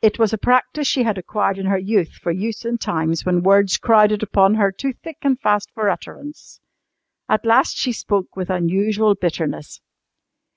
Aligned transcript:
It 0.00 0.20
was 0.20 0.32
a 0.32 0.38
practice 0.38 0.86
she 0.86 1.02
had 1.02 1.18
acquired 1.18 1.58
in 1.58 1.66
her 1.66 1.76
youth 1.76 2.12
for 2.12 2.30
use 2.30 2.64
in 2.64 2.78
times 2.78 3.24
when 3.26 3.42
words 3.42 3.76
crowded 3.76 4.22
upon 4.22 4.54
her 4.54 4.70
too 4.70 4.92
thick 4.92 5.16
and 5.22 5.36
fast 5.40 5.68
for 5.74 5.88
utterance. 5.90 6.60
At 7.28 7.44
last 7.44 7.76
she 7.76 7.90
spoke 7.90 8.36
with 8.36 8.50
unusual 8.50 9.16
bitterness. 9.16 9.80